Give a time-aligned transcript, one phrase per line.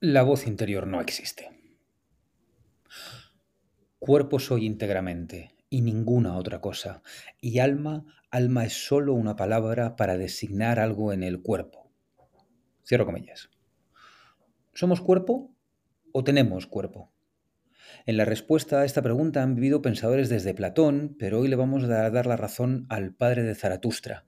[0.00, 1.50] La voz interior no existe.
[3.98, 7.02] Cuerpo soy íntegramente y ninguna otra cosa.
[7.40, 11.90] Y alma, alma es solo una palabra para designar algo en el cuerpo.
[12.86, 13.50] Cierro comillas.
[14.72, 15.52] ¿Somos cuerpo
[16.12, 17.12] o tenemos cuerpo?
[18.06, 21.82] En la respuesta a esta pregunta han vivido pensadores desde Platón, pero hoy le vamos
[21.82, 24.26] a dar la razón al padre de Zaratustra,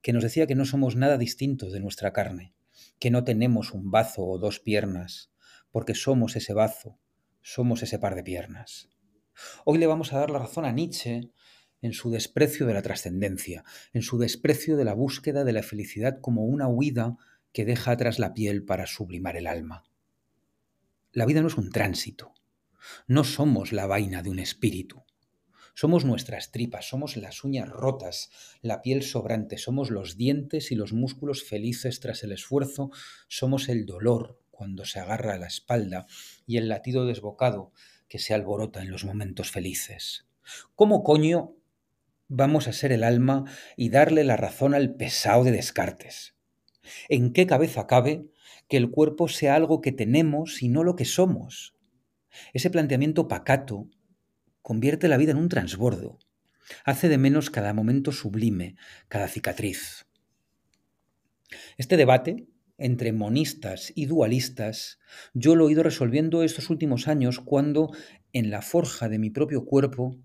[0.00, 2.54] que nos decía que no somos nada distintos de nuestra carne,
[2.98, 5.30] que no tenemos un bazo o dos piernas,
[5.70, 6.98] porque somos ese bazo,
[7.42, 8.88] somos ese par de piernas.
[9.64, 11.30] Hoy le vamos a dar la razón a Nietzsche
[11.80, 16.20] en su desprecio de la trascendencia, en su desprecio de la búsqueda de la felicidad
[16.20, 17.16] como una huida
[17.52, 19.84] que deja atrás la piel para sublimar el alma.
[21.12, 22.34] La vida no es un tránsito,
[23.06, 25.04] no somos la vaina de un espíritu.
[25.80, 28.30] Somos nuestras tripas, somos las uñas rotas,
[28.62, 32.90] la piel sobrante, somos los dientes y los músculos felices tras el esfuerzo,
[33.28, 36.06] somos el dolor cuando se agarra a la espalda
[36.48, 37.70] y el latido desbocado
[38.08, 40.26] que se alborota en los momentos felices.
[40.74, 41.54] ¿Cómo coño
[42.26, 43.44] vamos a ser el alma
[43.76, 46.34] y darle la razón al pesado de Descartes?
[47.08, 48.26] ¿En qué cabeza cabe
[48.68, 51.76] que el cuerpo sea algo que tenemos y no lo que somos?
[52.52, 53.88] Ese planteamiento pacato
[54.68, 56.18] convierte la vida en un transbordo,
[56.84, 58.76] hace de menos cada momento sublime,
[59.08, 60.04] cada cicatriz.
[61.78, 64.98] Este debate entre monistas y dualistas,
[65.32, 67.92] yo lo he ido resolviendo estos últimos años cuando
[68.34, 70.18] en la forja de mi propio cuerpo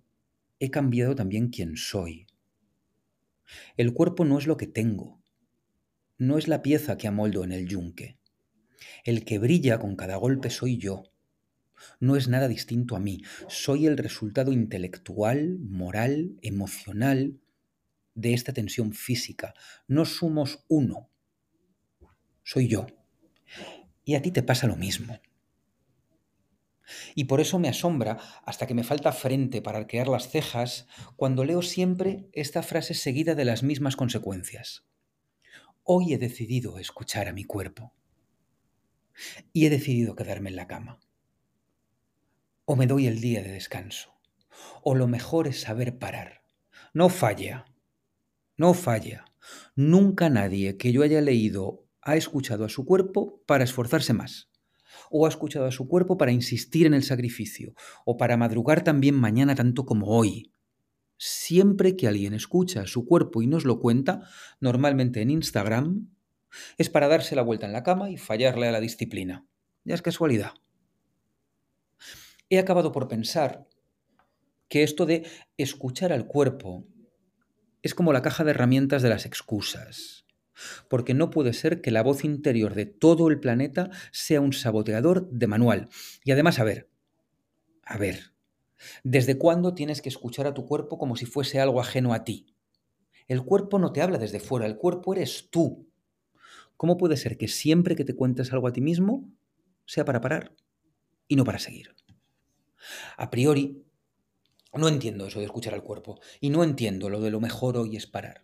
[0.60, 2.28] he cambiado también quién soy.
[3.78, 5.22] El cuerpo no es lo que tengo,
[6.18, 8.18] no es la pieza que amoldo en el yunque.
[9.06, 11.13] El que brilla con cada golpe soy yo
[12.00, 13.22] no es nada distinto a mí.
[13.48, 17.40] Soy el resultado intelectual, moral, emocional
[18.16, 19.54] de esta tensión física.
[19.88, 21.10] No somos uno.
[22.44, 22.88] Soy yo.
[24.04, 25.20] Y a ti te pasa lo mismo.
[27.16, 31.46] Y por eso me asombra, hasta que me falta frente para arquear las cejas, cuando
[31.46, 34.86] leo siempre esta frase seguida de las mismas consecuencias.
[35.84, 37.94] Hoy he decidido escuchar a mi cuerpo.
[39.54, 41.00] Y he decidido quedarme en la cama
[42.66, 44.14] o me doy el día de descanso.
[44.84, 46.44] O lo mejor es saber parar.
[46.94, 47.66] No falla.
[48.58, 49.26] No falla.
[49.76, 54.50] Nunca nadie que yo haya leído ha escuchado a su cuerpo para esforzarse más.
[55.10, 57.74] O ha escuchado a su cuerpo para insistir en el sacrificio.
[58.06, 60.54] O para madrugar también mañana tanto como hoy.
[61.18, 64.22] Siempre que alguien escucha a su cuerpo y nos lo cuenta,
[64.60, 66.10] normalmente en Instagram,
[66.78, 69.48] es para darse la vuelta en la cama y fallarle a la disciplina.
[69.86, 70.54] Ya es casualidad
[72.56, 73.68] he acabado por pensar
[74.68, 75.26] que esto de
[75.58, 76.86] escuchar al cuerpo
[77.84, 80.26] es como la caja de herramientas de las excusas.
[80.90, 85.30] Porque no puede ser que la voz interior de todo el planeta sea un saboteador
[85.30, 85.90] de manual.
[86.24, 86.90] Y además, a ver,
[87.84, 88.34] a ver,
[89.04, 92.56] ¿desde cuándo tienes que escuchar a tu cuerpo como si fuese algo ajeno a ti?
[93.28, 95.88] El cuerpo no te habla desde fuera, el cuerpo eres tú.
[96.78, 99.30] ¿Cómo puede ser que siempre que te cuentes algo a ti mismo
[99.86, 100.56] sea para parar
[101.28, 101.94] y no para seguir?
[103.18, 103.84] A priori,
[104.74, 107.96] no entiendo eso de escuchar al cuerpo y no entiendo lo de lo mejor hoy
[107.96, 108.44] es parar.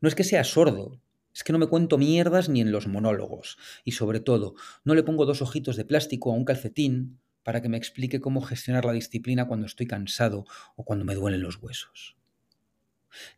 [0.00, 1.00] No es que sea sordo,
[1.34, 4.54] es que no me cuento mierdas ni en los monólogos y sobre todo,
[4.84, 8.42] no le pongo dos ojitos de plástico a un calcetín para que me explique cómo
[8.42, 10.44] gestionar la disciplina cuando estoy cansado
[10.76, 12.16] o cuando me duelen los huesos.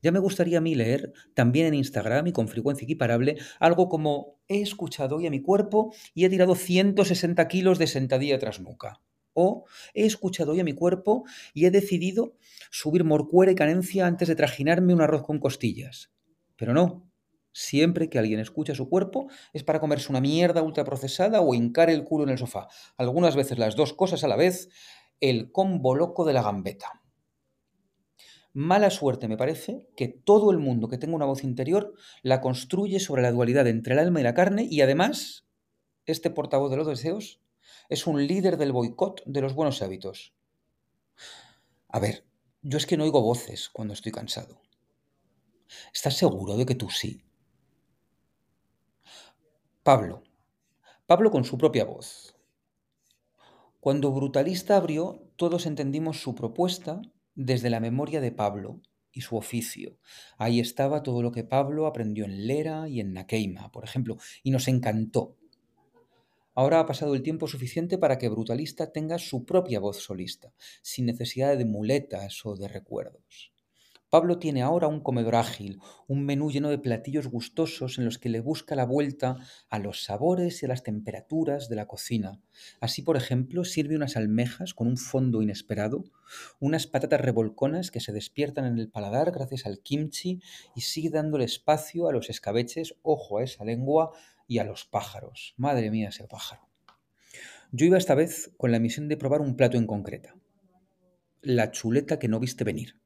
[0.02, 4.38] Ya me gustaría a mí leer, también en Instagram y con frecuencia equiparable, algo como
[4.48, 9.00] he escuchado hoy a mi cuerpo y he tirado 160 kilos de sentadilla tras nuca.
[9.34, 12.36] O he escuchado hoy a mi cuerpo y he decidido
[12.70, 16.10] subir morcuera y carencia antes de trajinarme un arroz con costillas.
[16.56, 17.10] Pero no.
[17.52, 21.88] Siempre que alguien escucha a su cuerpo es para comerse una mierda ultraprocesada o hincar
[21.88, 22.68] el culo en el sofá.
[22.96, 24.70] Algunas veces las dos cosas a la vez.
[25.20, 27.04] El combo loco de la gambeta.
[28.56, 33.00] Mala suerte me parece que todo el mundo que tenga una voz interior la construye
[33.00, 35.48] sobre la dualidad entre el alma y la carne y además
[36.06, 37.40] este portavoz de los deseos
[37.88, 40.34] es un líder del boicot de los buenos hábitos.
[41.88, 42.24] A ver,
[42.62, 44.60] yo es que no oigo voces cuando estoy cansado.
[45.92, 47.24] ¿Estás seguro de que tú sí?
[49.82, 50.22] Pablo.
[51.06, 52.34] Pablo con su propia voz.
[53.80, 57.02] Cuando Brutalista abrió, todos entendimos su propuesta
[57.34, 58.80] desde la memoria de Pablo
[59.12, 59.98] y su oficio.
[60.38, 64.50] Ahí estaba todo lo que Pablo aprendió en Lera y en Nakeima, por ejemplo, y
[64.50, 65.36] nos encantó.
[66.54, 70.52] Ahora ha pasado el tiempo suficiente para que Brutalista tenga su propia voz solista,
[70.82, 73.53] sin necesidad de muletas o de recuerdos.
[74.14, 78.28] Pablo tiene ahora un comedor ágil, un menú lleno de platillos gustosos en los que
[78.28, 79.38] le busca la vuelta
[79.68, 82.40] a los sabores y a las temperaturas de la cocina.
[82.80, 86.04] Así, por ejemplo, sirve unas almejas con un fondo inesperado,
[86.60, 90.40] unas patatas revolconas que se despiertan en el paladar gracias al kimchi
[90.76, 94.12] y sigue dándole espacio a los escabeches, ojo a esa lengua,
[94.46, 95.54] y a los pájaros.
[95.56, 96.68] Madre mía, ese pájaro.
[97.72, 100.36] Yo iba esta vez con la misión de probar un plato en concreta.
[101.42, 103.02] La chuleta que no viste venir.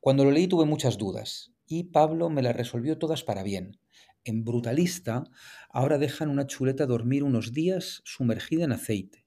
[0.00, 3.78] Cuando lo leí tuve muchas dudas y Pablo me las resolvió todas para bien.
[4.24, 5.24] En Brutalista
[5.68, 9.26] ahora dejan una chuleta dormir unos días sumergida en aceite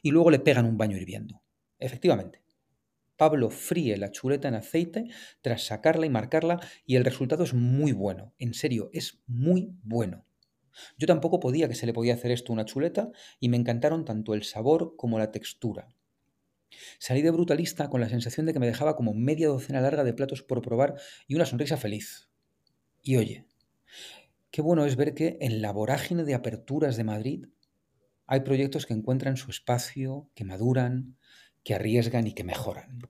[0.00, 1.42] y luego le pegan un baño hirviendo.
[1.80, 2.44] Efectivamente,
[3.16, 5.06] Pablo fríe la chuleta en aceite
[5.40, 8.32] tras sacarla y marcarla y el resultado es muy bueno.
[8.38, 10.24] En serio, es muy bueno.
[10.98, 13.10] Yo tampoco podía que se le podía hacer esto a una chuleta
[13.40, 15.88] y me encantaron tanto el sabor como la textura.
[16.98, 20.14] Salí de brutalista con la sensación de que me dejaba como media docena larga de
[20.14, 20.94] platos por probar
[21.26, 22.28] y una sonrisa feliz.
[23.02, 23.46] Y oye,
[24.50, 27.46] qué bueno es ver que en la vorágine de aperturas de Madrid
[28.26, 31.16] hay proyectos que encuentran su espacio, que maduran,
[31.64, 33.00] que arriesgan y que mejoran.